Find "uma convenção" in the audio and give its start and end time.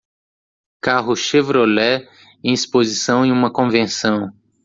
3.31-4.33